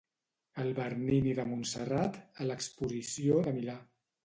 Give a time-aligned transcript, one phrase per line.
[0.63, 3.79] El Bernini de Montserrat a l'exposició de Milà.